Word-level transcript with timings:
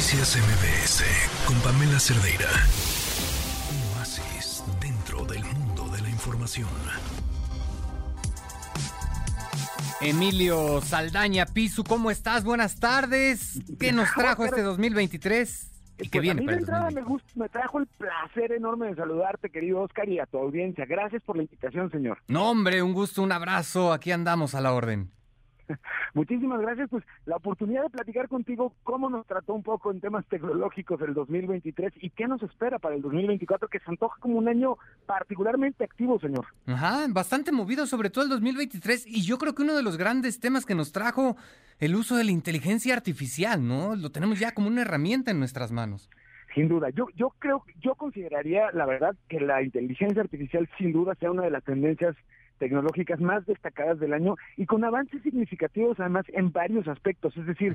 Noticias 0.00 0.38
MBS 0.38 1.04
con 1.46 1.60
Pamela 1.60 2.00
Cerdeira. 2.00 2.48
Un 3.70 3.98
oasis 3.98 4.64
dentro 4.80 5.26
del 5.26 5.44
mundo 5.44 5.88
de 5.94 6.00
la 6.00 6.08
información. 6.08 6.70
Emilio 10.00 10.80
Saldaña 10.80 11.44
Pisu, 11.44 11.84
¿cómo 11.84 12.10
estás? 12.10 12.44
Buenas 12.44 12.80
tardes. 12.80 13.60
¿Qué 13.78 13.92
nos 13.92 14.10
trajo 14.14 14.46
este 14.46 14.62
2023? 14.62 15.70
Y 15.98 16.08
que 16.08 16.20
pues 16.20 16.22
viene 16.22 16.40
a 16.40 16.44
mí 16.44 16.46
de 16.46 16.58
entrada 16.60 16.90
me, 16.90 17.02
me 17.34 17.48
trajo 17.50 17.80
el 17.80 17.86
placer 17.86 18.52
enorme 18.52 18.86
de 18.86 18.94
saludarte, 18.94 19.50
querido 19.50 19.82
Oscar, 19.82 20.08
y 20.08 20.18
a 20.18 20.24
tu 20.24 20.38
audiencia. 20.38 20.86
Gracias 20.86 21.22
por 21.24 21.36
la 21.36 21.42
invitación, 21.42 21.90
señor. 21.90 22.16
No, 22.26 22.48
hombre, 22.50 22.82
un 22.82 22.94
gusto, 22.94 23.22
un 23.22 23.32
abrazo. 23.32 23.92
Aquí 23.92 24.12
andamos 24.12 24.54
a 24.54 24.62
la 24.62 24.72
orden. 24.72 25.10
Muchísimas 26.14 26.60
gracias, 26.60 26.88
pues 26.90 27.04
la 27.26 27.36
oportunidad 27.36 27.82
de 27.82 27.90
platicar 27.90 28.28
contigo 28.28 28.74
cómo 28.82 29.08
nos 29.08 29.26
trató 29.26 29.54
un 29.54 29.62
poco 29.62 29.90
en 29.90 30.00
temas 30.00 30.26
tecnológicos 30.26 31.00
el 31.02 31.14
2023 31.14 31.92
y 32.00 32.10
qué 32.10 32.26
nos 32.26 32.42
espera 32.42 32.78
para 32.78 32.94
el 32.94 33.02
2024, 33.02 33.68
que 33.68 33.78
se 33.78 33.90
antoja 33.90 34.18
como 34.20 34.38
un 34.38 34.48
año 34.48 34.76
particularmente 35.06 35.84
activo, 35.84 36.18
señor. 36.18 36.46
Ajá, 36.66 37.06
bastante 37.08 37.52
movido, 37.52 37.86
sobre 37.86 38.10
todo 38.10 38.24
el 38.24 38.30
2023, 38.30 39.06
y 39.06 39.22
yo 39.22 39.38
creo 39.38 39.54
que 39.54 39.62
uno 39.62 39.76
de 39.76 39.82
los 39.82 39.96
grandes 39.96 40.40
temas 40.40 40.66
que 40.66 40.74
nos 40.74 40.92
trajo 40.92 41.36
el 41.78 41.96
uso 41.96 42.16
de 42.16 42.24
la 42.24 42.30
inteligencia 42.30 42.94
artificial, 42.94 43.66
¿no? 43.66 43.96
Lo 43.96 44.10
tenemos 44.10 44.38
ya 44.38 44.52
como 44.52 44.68
una 44.68 44.82
herramienta 44.82 45.30
en 45.30 45.38
nuestras 45.38 45.72
manos. 45.72 46.10
Sin 46.54 46.68
duda, 46.68 46.90
yo, 46.90 47.06
yo 47.14 47.32
creo, 47.38 47.64
yo 47.80 47.94
consideraría, 47.94 48.72
la 48.72 48.84
verdad, 48.84 49.14
que 49.28 49.40
la 49.40 49.62
inteligencia 49.62 50.20
artificial 50.20 50.68
sin 50.78 50.92
duda 50.92 51.14
sea 51.14 51.30
una 51.30 51.44
de 51.44 51.50
las 51.50 51.62
tendencias 51.62 52.16
tecnológicas 52.60 53.20
más 53.20 53.44
destacadas 53.46 53.98
del 53.98 54.12
año 54.12 54.36
y 54.56 54.66
con 54.66 54.84
avances 54.84 55.22
significativos 55.22 55.98
además 55.98 56.26
en 56.28 56.52
varios 56.52 56.86
aspectos, 56.86 57.34
es 57.36 57.46
decir, 57.46 57.74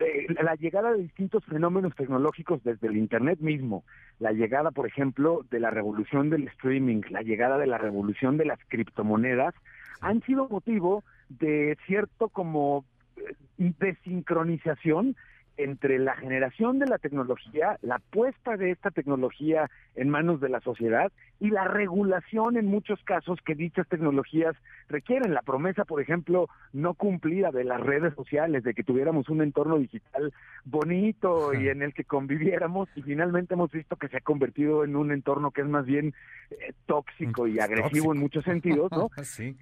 eh, 0.00 0.26
la 0.42 0.56
llegada 0.56 0.92
de 0.92 1.04
distintos 1.04 1.44
fenómenos 1.46 1.94
tecnológicos 1.94 2.62
desde 2.64 2.88
el 2.88 2.96
Internet 2.96 3.38
mismo, 3.40 3.84
la 4.18 4.32
llegada, 4.32 4.72
por 4.72 4.86
ejemplo, 4.86 5.46
de 5.50 5.60
la 5.60 5.70
revolución 5.70 6.28
del 6.28 6.48
streaming, 6.48 7.02
la 7.08 7.22
llegada 7.22 7.56
de 7.56 7.68
la 7.68 7.78
revolución 7.78 8.36
de 8.36 8.46
las 8.46 8.58
criptomonedas, 8.68 9.54
han 10.00 10.20
sido 10.22 10.48
motivo 10.48 11.04
de 11.28 11.78
cierto 11.86 12.28
como 12.28 12.84
eh, 13.16 13.72
desincronización 13.78 15.16
entre 15.56 15.98
la 15.98 16.14
generación 16.16 16.78
de 16.78 16.86
la 16.86 16.98
tecnología, 16.98 17.78
la 17.82 17.98
puesta 17.98 18.56
de 18.56 18.70
esta 18.70 18.90
tecnología 18.90 19.70
en 19.94 20.08
manos 20.08 20.40
de 20.40 20.48
la 20.48 20.60
sociedad 20.60 21.12
y 21.40 21.50
la 21.50 21.64
regulación 21.64 22.56
en 22.56 22.66
muchos 22.66 23.02
casos 23.04 23.38
que 23.44 23.54
dichas 23.54 23.86
tecnologías 23.88 24.54
requieren. 24.88 25.34
La 25.34 25.42
promesa, 25.42 25.84
por 25.84 26.00
ejemplo, 26.00 26.48
no 26.72 26.94
cumplida 26.94 27.50
de 27.50 27.64
las 27.64 27.80
redes 27.80 28.14
sociales, 28.14 28.64
de 28.64 28.74
que 28.74 28.84
tuviéramos 28.84 29.28
un 29.28 29.42
entorno 29.42 29.78
digital 29.78 30.32
bonito 30.64 31.54
y 31.54 31.68
en 31.68 31.82
el 31.82 31.94
que 31.94 32.04
conviviéramos 32.04 32.88
y 32.94 33.02
finalmente 33.02 33.54
hemos 33.54 33.70
visto 33.70 33.96
que 33.96 34.08
se 34.08 34.18
ha 34.18 34.20
convertido 34.20 34.84
en 34.84 34.96
un 34.96 35.12
entorno 35.12 35.50
que 35.50 35.62
es 35.62 35.68
más 35.68 35.86
bien 35.86 36.14
eh, 36.50 36.72
tóxico 36.86 37.46
y 37.46 37.58
agresivo 37.58 38.12
en 38.12 38.20
muchos 38.20 38.44
sentidos, 38.44 38.90
¿no? 38.92 39.10
sí. 39.22 39.56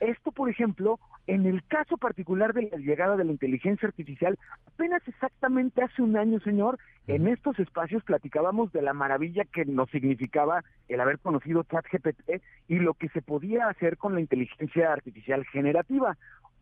Esto, 0.00 0.30
por 0.32 0.50
ejemplo, 0.50 0.98
en 1.26 1.46
el 1.46 1.64
caso 1.64 1.96
particular 1.96 2.52
de 2.52 2.68
la 2.70 2.76
llegada 2.78 3.16
de 3.16 3.24
la 3.24 3.32
inteligencia 3.32 3.88
artificial, 3.88 4.38
apenas 4.66 5.02
exactamente 5.06 5.82
hace 5.82 6.02
un 6.02 6.16
año, 6.16 6.38
señor, 6.40 6.78
en 7.06 7.28
estos 7.28 7.58
espacios 7.58 8.04
platicábamos 8.04 8.72
de 8.72 8.82
la 8.82 8.92
maravilla 8.92 9.44
que 9.44 9.64
nos 9.64 9.88
significaba 9.90 10.64
el 10.88 11.00
haber 11.00 11.18
conocido 11.18 11.62
ChatGPT 11.64 12.42
y 12.68 12.78
lo 12.78 12.94
que 12.94 13.08
se 13.08 13.22
podía 13.22 13.68
hacer 13.68 13.96
con 13.96 14.14
la 14.14 14.20
inteligencia 14.20 14.92
artificial 14.92 15.44
generativa. 15.46 16.16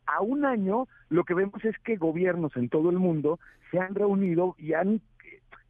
A 0.07 0.21
un 0.21 0.45
año, 0.45 0.87
lo 1.09 1.25
que 1.25 1.35
vemos 1.35 1.65
es 1.65 1.79
que 1.79 1.97
gobiernos 1.97 2.57
en 2.57 2.69
todo 2.69 2.91
el 2.91 2.99
mundo 2.99 3.39
se 3.71 3.79
han 3.79 3.95
reunido 3.95 4.55
y 4.59 4.75
han 4.75 5.01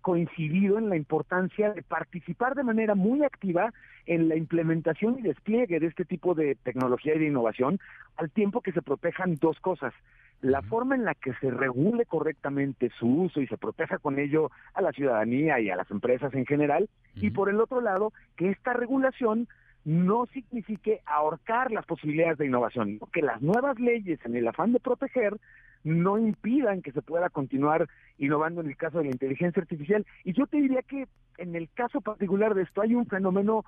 coincidido 0.05 0.77
en 0.77 0.91
la 0.91 0.97
importancia 0.97 1.73
de 1.73 1.83
participar 1.83 2.55
de 2.55 2.63
manera 2.63 2.95
muy 2.95 3.25
activa 3.25 3.73
en 4.05 4.29
la 4.29 4.37
implementación 4.37 5.19
y 5.19 5.23
despliegue 5.23 5.81
de 5.81 5.87
este 5.87 6.05
tipo 6.05 6.35
de 6.35 6.57
tecnología 6.57 7.15
y 7.15 7.21
de 7.21 7.29
innovación, 7.29 7.81
al 8.19 8.31
tiempo 8.31 8.61
que 8.61 8.73
se 8.73 8.83
protejan 8.83 9.37
dos 9.41 9.59
cosas. 9.61 9.95
La 10.43 10.61
forma 10.61 10.95
en 10.95 11.07
la 11.07 11.15
que 11.15 11.33
se 11.41 11.51
regule 11.51 12.05
correctamente 12.05 12.91
su 12.99 13.07
uso 13.23 13.41
y 13.41 13.47
se 13.47 13.57
proteja 13.57 13.97
con 13.97 14.19
ello 14.19 14.51
a 14.75 14.83
la 14.83 14.93
ciudadanía 14.93 15.59
y 15.59 15.71
a 15.71 15.77
las 15.77 15.91
empresas 15.91 16.35
en 16.35 16.45
general, 16.45 16.91
y 17.15 17.31
por 17.31 17.49
el 17.49 17.59
otro 17.59 17.81
lado, 17.81 18.13
que 18.37 18.51
esta 18.51 18.75
regulación 18.75 19.49
no 19.85 20.27
signifique 20.27 21.01
ahorcar 21.07 21.71
las 21.71 21.85
posibilidades 21.87 22.39
de 22.39 22.47
innovación, 22.47 22.99
que 23.13 23.23
las 23.23 23.43
nuevas 23.43 23.79
leyes 23.79 24.19
en 24.25 24.37
el 24.37 24.49
afán 24.49 24.73
de 24.73 24.81
proteger 24.81 25.39
no 25.85 26.19
impidan 26.19 26.81
que 26.81 26.93
se 26.93 27.03
pueda 27.03 27.29
continuar 27.29 27.89
innovando 28.19 28.63
en 28.63 28.69
el 28.69 28.77
caso 28.77 28.99
de 28.99 29.05
la 29.05 29.11
inteligencia 29.11 29.61
artificial. 29.61 30.07
Y 30.25 30.33
yo 30.33 30.47
te 30.47 30.57
diría 30.57 30.83
que 30.83 31.07
en 31.37 31.55
el 31.55 31.69
caso 31.75 32.01
particular 32.01 32.55
de 32.55 32.63
esto 32.63 32.81
hay 32.81 32.95
un 32.95 33.07
fenómeno 33.07 33.65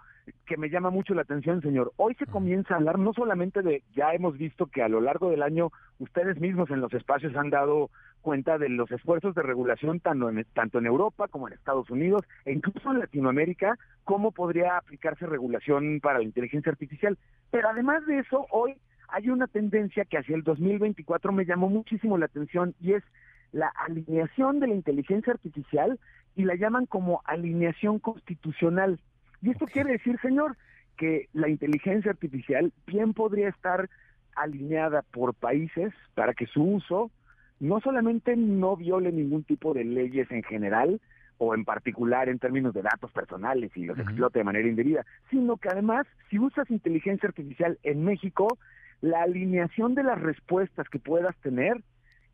que 0.47 0.57
me 0.57 0.71
llama 0.71 0.91
mucho 0.91 1.15
la 1.15 1.23
atención, 1.23 1.61
señor. 1.61 1.93
Hoy 1.97 2.15
se 2.15 2.27
comienza 2.27 2.75
a 2.75 2.77
hablar 2.79 2.99
no 2.99 3.13
solamente 3.13 3.61
de, 3.61 3.83
ya 3.95 4.15
hemos 4.15 4.39
visto 4.39 4.67
que 4.67 4.83
a 4.83 4.89
lo 4.89 5.01
largo 5.01 5.31
del 5.31 5.43
año 5.43 5.71
ustedes 5.99 6.41
mismos 6.41 6.71
en 6.71 6.81
los 6.81 6.93
espacios 6.95 7.37
han 7.37 7.51
dado 7.51 7.91
cuenta 8.27 8.59
de 8.59 8.69
los 8.69 8.91
esfuerzos 8.91 9.37
de 9.37 9.43
regulación 9.43 10.01
tanto 10.01 10.29
en, 10.29 10.45
tanto 10.53 10.81
en 10.81 10.87
Europa 10.87 11.29
como 11.29 11.47
en 11.47 11.55
Estados 11.55 11.89
Unidos 11.91 12.23
e 12.45 12.53
incluso 12.53 12.91
en 12.91 12.99
Latinoamérica, 12.99 13.79
cómo 14.03 14.33
podría 14.33 14.77
aplicarse 14.77 15.27
regulación 15.27 16.01
para 16.03 16.19
la 16.19 16.25
inteligencia 16.25 16.73
artificial. 16.73 17.17
Pero 17.53 17.69
además 17.69 18.05
de 18.05 18.19
eso, 18.19 18.45
hoy 18.51 18.75
hay 19.11 19.31
una 19.31 19.47
tendencia 19.47 20.05
que 20.07 20.19
hacia 20.19 20.35
el 20.35 20.43
2024 20.43 21.31
me 21.31 21.45
llamó 21.45 21.69
muchísimo 21.69 22.19
la 22.19 22.27
atención 22.27 22.75
y 22.81 22.95
es 22.95 23.05
la 23.53 23.69
alineación 23.69 24.59
de 24.59 24.67
la 24.67 24.75
inteligencia 24.75 25.33
artificial 25.33 26.01
y 26.35 26.47
la 26.47 26.57
llaman 26.57 26.87
como 26.87 27.23
alineación 27.27 28.01
constitucional. 28.01 28.99
Y 29.41 29.51
esto 29.51 29.67
quiere 29.67 29.93
decir, 29.93 30.19
señor, 30.21 30.57
que 30.97 31.29
la 31.33 31.49
inteligencia 31.49 32.11
artificial 32.11 32.73
bien 32.89 33.15
podría 33.15 33.51
estar 33.51 33.89
alineada 34.35 35.03
por 35.13 35.33
países 35.33 35.93
para 36.17 36.35
que 36.35 36.47
su 36.47 36.65
uso 36.65 37.13
no 37.61 37.81
solamente 37.81 38.37
no 38.37 38.77
viole 38.77 39.13
ningún 39.13 39.45
tipo 39.45 39.75
de 39.75 39.85
leyes 39.85 40.31
en 40.31 40.43
general 40.43 41.01
o 41.39 41.55
en 41.55 41.65
particular 41.65 42.29
en 42.29 42.39
términos 42.39 42.75
de 42.75 42.83
datos 42.83 43.11
personales 43.13 43.71
y 43.77 43.85
los 43.85 43.99
explote 43.99 44.39
de 44.39 44.45
manera 44.45 44.69
indebida, 44.69 45.05
sino 45.31 45.57
que 45.57 45.69
además 45.69 46.07
si 46.31 46.39
usas 46.39 46.71
inteligencia 46.71 47.29
artificial 47.29 47.79
en 47.83 48.05
México, 48.05 48.59
la 49.01 49.23
alineación 49.23 49.95
de 49.95 50.03
las 50.03 50.21
respuestas 50.21 50.89
que 50.89 50.99
puedas 50.99 51.37
tener 51.39 51.83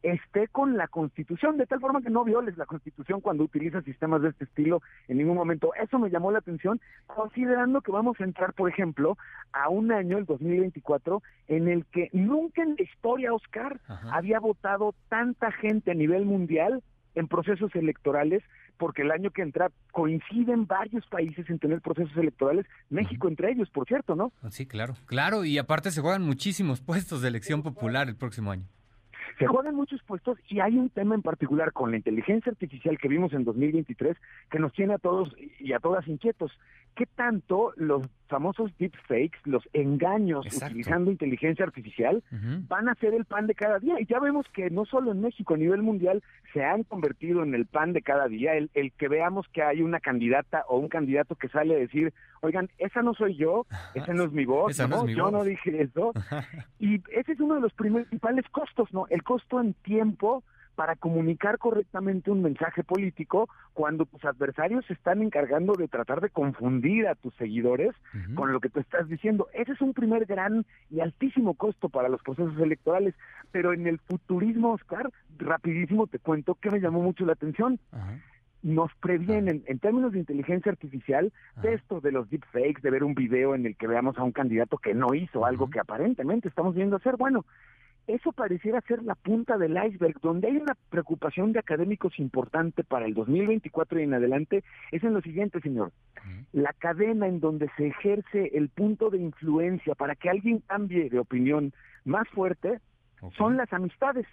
esté 0.03 0.49
con 0.49 0.77
la 0.77 0.89
Constitución, 0.89 1.57
de 1.57 1.67
tal 1.67 1.81
forma 1.81 2.03
que 2.03 2.11
no 2.11 2.25
violes 2.25 2.57
la 2.57 2.67
Constitución 2.67 3.21
cuando 3.21 3.45
utilizas 3.45 3.85
sistemas 3.85 4.23
de 4.23 4.31
este 4.31 4.45
estilo 4.45 4.83
en 5.09 5.19
ningún 5.19 5.37
momento. 5.37 5.73
Eso 5.81 5.99
me 5.99 6.11
llamó 6.11 6.33
la 6.33 6.39
atención, 6.39 6.81
considerando 7.07 7.81
que 7.81 7.93
vamos 7.93 8.21
a 8.21 8.25
entrar, 8.25 8.53
por 8.53 8.69
ejemplo, 8.69 9.17
a 9.53 9.69
un 9.69 9.93
año, 9.93 10.19
el 10.19 10.25
2024, 10.25 11.23
en 11.49 11.69
el 11.69 11.85
que 11.87 12.09
nunca 12.13 12.63
en 12.63 12.77
la 12.77 12.83
historia, 12.83 13.33
Oscar, 13.33 13.81
había 14.11 14.41
votado 14.41 14.95
tanta 15.09 15.53
gente 15.53 15.91
a 15.91 15.95
nivel 15.95 16.25
mundial 16.25 16.83
en 17.15 17.29
procesos 17.29 17.75
electorales, 17.75 18.43
porque 18.79 19.03
el 19.03 19.11
año 19.11 19.31
que 19.31 19.43
entra 19.43 19.71
coinciden 19.93 20.67
varios 20.67 21.07
países 21.07 21.49
en 21.51 21.59
tener 21.59 21.81
procesos 21.81 22.17
electorales, 22.17 22.67
México 22.91 23.29
entre 23.29 23.53
ellos, 23.53 23.69
por 23.71 23.87
cierto, 23.87 24.17
¿no? 24.17 24.33
Sí, 24.51 24.67
claro, 24.67 24.95
claro, 25.07 25.45
y 25.45 25.59
aparte 25.59 25.91
se 25.91 26.01
juegan 26.01 26.23
muchísimos 26.23 26.81
puestos 26.81 27.23
de 27.23 27.29
elección 27.29 27.63
popular 27.63 28.09
el 28.09 28.17
próximo 28.17 28.51
año. 28.51 28.65
Se 29.39 29.47
juegan 29.47 29.75
muchos 29.75 30.03
puestos 30.03 30.39
y 30.49 30.61
hay 30.61 30.77
un 30.77 30.91
tema 30.91 31.15
en 31.15 31.23
particular 31.23 31.73
con 31.73 31.91
la 31.91 31.97
inteligencia 31.97 32.51
artificial 32.51 32.99
que 32.99 33.09
vimos 33.09 33.33
en 33.33 33.45
2023 33.45 34.17
que 34.51 34.59
nos 34.59 34.73
tiene 34.73 34.95
a 34.95 34.99
todos 34.99 35.35
y 35.59 35.73
a 35.73 35.81
todas 35.81 36.07
inquietos. 36.09 36.53
¿Qué 36.95 37.07
tanto 37.07 37.73
los 37.77 38.07
famosos 38.33 38.71
deepfakes, 38.79 39.39
los 39.45 39.63
engaños 39.75 40.47
utilizando 40.47 41.11
inteligencia 41.11 41.67
artificial, 41.67 42.25
van 42.67 42.89
a 42.89 42.95
ser 42.95 43.13
el 43.13 43.27
pan 43.27 43.47
de 43.47 43.55
cada 43.55 43.79
día? 43.79 44.01
Y 44.01 44.07
ya 44.07 44.19
vemos 44.21 44.47
que 44.55 44.71
no 44.71 44.87
solo 44.87 45.13
en 45.13 45.21
México, 45.21 45.53
a 45.53 45.59
nivel 45.59 45.83
mundial, 45.83 46.23
se 46.55 46.65
han 46.65 46.83
convertido 46.85 47.43
en 47.43 47.55
el 47.55 47.67
pan 47.67 47.93
de 47.93 48.01
cada 48.01 48.29
día. 48.29 48.55
El, 48.55 48.71
el 48.73 48.91
que 48.93 49.09
veamos 49.09 49.47
que 49.53 49.63
hay 49.63 49.83
una 49.83 50.01
candidata 50.01 50.65
o 50.67 50.79
un 50.79 50.89
candidato 50.89 51.35
que 51.35 51.49
sale 51.49 51.75
a 51.75 51.79
decir, 51.79 52.15
oigan, 52.41 52.71
esa 52.79 53.03
no 53.03 53.13
soy 53.13 53.37
yo, 53.37 53.67
esa 53.95 54.15
no 54.15 54.25
es 54.25 54.33
mi 54.33 54.47
voz, 54.47 54.79
no, 54.89 55.07
yo 55.07 55.31
no 55.31 55.45
dije 55.45 55.83
eso. 55.83 56.13
y 56.81 57.03
ese 57.13 57.33
es 57.33 57.41
uno 57.41 57.57
de 57.57 57.61
los 57.61 57.75
principales 57.75 58.47
costos, 58.51 58.93
¿no? 58.95 59.07
El 59.11 59.23
costo 59.23 59.61
en 59.61 59.75
tiempo 59.75 60.43
para 60.75 60.97
comunicar 60.97 61.59
correctamente 61.59 62.31
un 62.31 62.43
mensaje 62.43 62.83
político 62.83 63.49
cuando 63.75 64.07
tus 64.07 64.25
adversarios 64.25 64.85
se 64.87 64.95
están 64.95 65.23
encargando 65.23 65.75
de 65.75 65.89
tratar 65.89 66.21
de 66.21 66.31
confundir 66.31 67.07
a 67.07 67.15
tus 67.15 67.35
seguidores 67.37 67.91
con 68.35 68.53
lo 68.53 68.61
que 68.61 68.71
tú 68.71 68.81
estás 68.81 69.09
diciendo. 69.09 69.49
Ese 69.53 69.73
es 69.73 69.81
un 69.81 69.93
primer 69.93 70.27
gran 70.27 70.65
y 70.91 71.01
altísimo 71.01 71.55
costo 71.55 71.89
para 71.89 72.09
los 72.09 72.23
procesos 72.23 72.59
electorales, 72.59 73.15
pero 73.51 73.73
en 73.73 73.87
el 73.87 73.99
futurismo, 73.99 74.73
Oscar, 74.73 75.11
rapidísimo 75.39 76.07
te 76.07 76.19
cuento 76.19 76.55
que 76.55 76.71
me 76.71 76.81
llamó 76.81 77.03
mucho 77.03 77.25
la 77.25 77.33
atención. 77.33 77.79
nos 78.63 78.95
previenen 79.01 79.65
en 79.67 79.79
términos 79.81 80.13
de 80.13 80.21
inteligencia 80.21 80.71
artificial 80.71 81.33
de 81.61 81.75
esto 81.75 82.01
de 82.01 82.13
los 82.13 82.31
deepfakes, 82.31 82.81
de 82.81 82.91
ver 82.91 83.03
un 83.03 83.15
video 83.15 83.57
en 83.57 83.67
el 83.67 83.77
que 83.77 83.89
veamos 83.89 84.17
a 84.19 84.23
un 84.23 84.31
candidato 84.31 84.79
que 84.79 84.95
no 84.95 85.15
hizo 85.15 85.45
algo 85.45 85.69
que 85.69 85.81
aparentemente 85.81 86.49
estamos 86.49 86.75
viendo 86.75 86.97
hacer. 86.97 87.17
Bueno, 87.17 87.45
eso 88.07 88.33
pareciera 88.33 88.81
ser 88.83 89.03
la 89.03 89.15
punta 89.15 89.59
del 89.59 89.77
iceberg. 89.77 90.21
Donde 90.21 90.49
hay 90.49 90.57
una 90.57 90.77
preocupación 90.91 91.53
de 91.53 91.61
académicos 91.61 92.19
importante 92.19 92.85
para 92.85 93.07
el 93.07 93.15
2024 93.15 94.01
y 94.01 94.03
en 94.05 94.15
adelante 94.15 94.65
es 94.91 95.03
en 95.05 95.15
lo 95.15 95.21
siguiente, 95.21 95.61
señor. 95.61 95.93
La 96.53 96.73
cadena 96.73 97.27
en 97.27 97.41
donde 97.41 97.71
se 97.77 97.89
ejerce 97.89 98.51
el 98.55 98.69
punto 98.69 99.11
de 99.11 99.19
influencia 99.19 99.95
para 99.95 100.15
que 100.15 100.31
alguien 100.31 100.61
cambie 100.61 101.11
de 101.11 101.19
opinión 101.19 101.73
más 102.05 102.29
fuerte 102.29 102.81
son 103.37 103.57
las 103.57 103.73
amistades. 103.73 104.27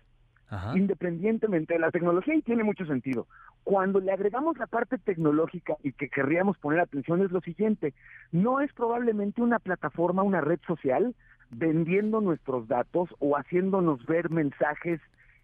independientemente 0.74 1.76
de 1.76 1.80
la 1.80 1.92
tecnología 1.92 2.34
y 2.34 2.42
tiene 2.42 2.64
mucho 2.64 2.84
sentido. 2.88 3.28
Cuando 3.64 4.00
le 4.00 4.12
agregamos 4.12 4.58
la 4.58 4.66
parte 4.66 4.98
tecnológica 4.98 5.76
y 5.84 5.92
que 5.92 6.10
querríamos 6.10 6.58
poner 6.58 6.80
atención 6.80 7.22
es 7.22 7.32
lo 7.32 7.40
siguiente, 7.42 7.94
no 8.32 8.60
es 8.60 8.74
probablemente 8.74 9.44
una 9.44 9.60
plataforma, 9.60 10.24
una 10.24 10.42
red 10.42 10.60
social 10.66 11.14
vendiendo 11.52 12.22
nuestros 12.22 12.68
datos 12.68 13.10
o 13.20 13.36
haciéndonos 13.38 14.06
ver 14.06 14.30
mensajes 14.30 15.00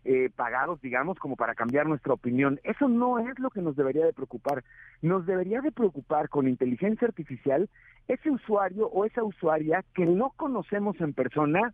eh, 0.08 0.30
pagados, 0.36 0.80
digamos, 0.82 1.18
como 1.18 1.36
para 1.36 1.56
cambiar 1.56 1.88
nuestra 1.88 2.14
opinión. 2.14 2.60
Eso 2.64 2.88
no 2.88 3.18
es 3.18 3.40
lo 3.40 3.50
que 3.50 3.62
nos 3.62 3.76
debería 3.76 4.06
de 4.06 4.14
preocupar. 4.14 4.64
Nos 5.02 5.26
debería 5.26 5.62
de 5.62 5.72
preocupar 5.72 6.30
con 6.30 6.48
inteligencia 6.48 7.08
artificial 7.08 7.68
ese 8.08 8.30
usuario 8.30 8.88
o 8.88 9.06
esa 9.06 9.24
usuaria 9.24 9.84
que 9.96 10.06
no 10.06 10.32
conocemos 10.36 11.02
en 11.02 11.14
persona, 11.14 11.74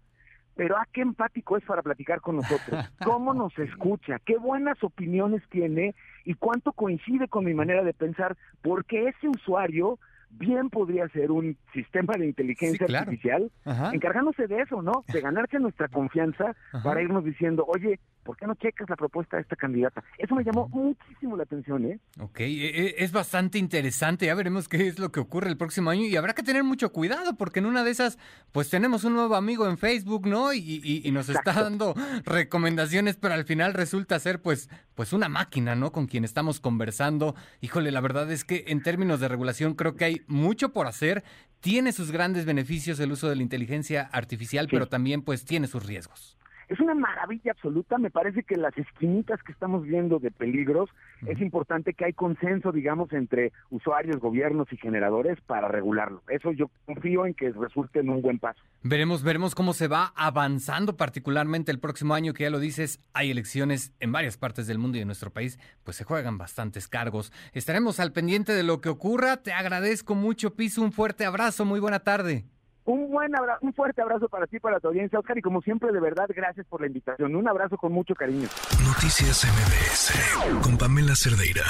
pero 0.56 0.77
ah, 0.77 0.88
qué 0.94 1.01
empático 1.01 1.57
es 1.57 1.66
para 1.66 1.81
platicar 1.81 2.22
con 2.22 2.38
nosotros, 2.38 2.89
cómo 3.04 3.34
nos 3.34 3.57
escucha, 3.60 4.19
qué 4.25 4.38
buenas 4.38 4.81
opiniones 4.81 5.44
tiene 5.50 5.94
y 6.24 6.36
cuánto 6.36 6.72
coincide 6.72 7.27
con 7.27 7.44
mi 7.44 7.54
manera 7.54 7.84
de 7.84 7.94
pensar, 7.94 8.38
porque 8.62 9.10
ese 9.10 9.27
usuario 9.27 10.00
bien 10.31 10.69
podría 10.69 11.07
ser 11.10 11.31
un 11.31 11.57
sistema 11.74 12.13
de 12.18 12.28
inteligencia 12.28 12.88
artificial 12.89 13.51
encargándose 13.94 14.48
de 14.48 14.62
eso, 14.62 14.81
¿no? 14.81 15.04
De 15.12 15.22
ganarse 15.22 15.60
nuestra 15.60 15.88
confianza 15.88 16.56
para 16.83 17.01
irnos 17.01 17.24
diciendo, 17.24 17.66
oye, 17.68 18.00
¿por 18.24 18.38
qué 18.38 18.48
no 18.48 18.56
checas 18.56 18.90
la 18.90 18.96
propuesta 18.96 19.38
de 19.38 19.44
esta 19.44 19.56
candidata? 19.56 20.04
Eso 20.18 20.36
me 20.36 20.44
llamó 20.44 20.68
muchísimo 20.70 21.38
la 21.38 21.44
atención, 21.44 21.86
¿eh? 21.86 22.00
Ok, 22.20 22.42
e, 22.42 22.88
e, 22.88 22.96
es 23.00 23.12
bastante 23.12 23.58
interesante, 23.58 24.26
ya 24.26 24.36
veremos 24.36 24.68
qué 24.68 24.88
es 24.88 25.00
lo 25.00 25.12
que 25.12 25.20
ocurre 25.20 25.50
el 25.50 25.58
próximo 25.58 25.90
año 25.90 26.04
y 26.04 26.16
habrá 26.16 26.34
que 26.34 26.44
tener 26.44 26.64
mucho 26.64 26.92
cuidado 26.92 27.36
porque 27.36 27.60
en 27.60 27.66
una 27.66 27.84
de 27.84 27.92
esas, 27.92 28.18
pues 28.52 28.70
tenemos 28.70 29.04
un 29.04 29.14
nuevo 29.14 29.36
amigo 29.36 29.68
en 29.68 29.78
Facebook, 29.78 30.28
¿no? 30.28 30.54
Y, 30.54 31.10
nos 31.12 31.28
está 31.28 31.52
dando 31.54 31.94
recomendaciones, 32.24 33.18
pero 33.18 33.34
al 33.34 33.44
final 33.44 33.74
resulta 33.74 34.18
ser 34.20 34.42
pues, 34.42 34.70
pues 34.96 35.12
una 35.12 35.28
máquina, 35.28 35.76
¿no? 35.76 35.92
Con 35.92 36.08
quien 36.08 36.24
estamos 36.24 36.60
conversando. 36.62 37.36
Híjole, 37.60 37.92
la 37.92 38.00
verdad 38.00 38.32
es 38.32 38.46
que 38.46 38.64
en 38.68 38.82
términos 38.82 39.20
de 39.20 39.28
regulación 39.28 39.74
creo 39.74 39.96
que 39.96 40.06
hay 40.06 40.22
mucho 40.28 40.72
por 40.72 40.88
hacer, 40.88 41.24
tiene 41.60 41.92
sus 41.92 42.12
grandes 42.12 42.46
beneficios 42.46 43.00
el 43.00 43.12
uso 43.12 43.30
de 43.30 43.36
la 43.36 43.44
inteligencia 43.44 44.10
artificial, 44.12 44.68
pero 44.72 44.88
también 44.88 45.22
pues 45.22 45.44
tiene 45.44 45.68
sus 45.68 45.86
riesgos 45.86 46.38
es 46.72 46.80
una 46.80 46.96
maravilla 46.96 47.52
absoluta. 47.52 47.98
Me 47.98 48.10
parece 48.10 48.44
que 48.44 48.56
las 48.56 48.76
esquinitas 48.78 49.44
que 49.44 49.52
estamos 49.52 49.84
viendo 49.84 50.20
de 50.20 50.32
peligros 50.32 50.90
es 51.28 51.42
importante 51.42 51.94
que 51.94 52.06
hay 52.06 52.14
consenso, 52.14 52.72
digamos, 52.72 53.12
entre 53.12 53.52
usuarios, 53.70 54.22
gobiernos 54.22 54.72
y 54.72 54.78
generadores 54.78 55.40
para 55.42 55.68
regularlo. 55.68 56.24
Eso 56.30 56.54
yo 56.54 56.72
confío 56.86 57.26
en 57.26 57.34
que 57.34 57.52
resulte 57.52 58.00
en 58.00 58.10
un 58.10 58.22
buen 58.22 58.40
paso. 58.40 58.62
Veremos, 58.84 59.22
veremos 59.22 59.54
cómo 59.54 59.74
se 59.74 59.90
va 59.90 60.14
avanzando, 60.16 60.96
particularmente 60.96 61.72
el 61.72 61.80
próximo 61.80 62.14
año, 62.14 62.34
que 62.34 62.44
ya 62.44 62.50
lo 62.50 62.60
dices, 62.60 63.02
hay 63.14 63.32
elecciones 63.32 63.94
en 64.00 64.14
varias 64.14 64.38
partes 64.38 64.66
del 64.66 64.78
mundo 64.78 64.98
y 64.98 65.02
en 65.02 65.08
nuestro 65.08 65.30
país, 65.30 65.60
pues 65.84 65.98
se 65.98 66.06
juegan 66.06 66.38
bastantes 66.38 66.88
cargos. 66.88 67.34
Estaremos 67.52 68.00
al 68.00 68.14
pendiente 68.14 68.54
de 68.54 68.64
lo 68.64 68.80
que 68.80 68.88
ocurra. 68.88 69.38
Te 69.44 69.52
agradezco 69.52 70.16
mucho, 70.16 70.56
Piso. 70.56 70.82
Un 70.82 70.94
fuerte 70.94 71.26
abrazo. 71.26 71.66
Muy 71.66 71.82
buena 71.82 72.00
tarde. 72.00 72.46
Un 72.86 73.12
buen 73.12 73.36
abrazo, 73.36 73.60
un 73.62 73.74
fuerte 73.74 74.01
abrazo 74.01 74.28
para 74.28 74.48
ti, 74.48 74.60
para 74.60 74.80
tu 74.80 74.88
audiencia, 74.88 75.19
Oscar, 75.19 75.38
y 75.38 75.42
como 75.42 75.62
siempre, 75.62 75.92
de 75.92 76.00
verdad, 76.00 76.25
gracias 76.36 76.66
por 76.68 76.81
la 76.81 76.88
invitación. 76.88 77.36
Un 77.36 77.48
abrazo 77.48 77.78
con 77.78 77.92
mucho 77.92 78.16
cariño. 78.16 78.48
Noticias 78.86 79.45
MBS 79.45 80.62
con 80.63 80.78
Pamela 80.78 81.13
Cerdeira. 81.16 81.63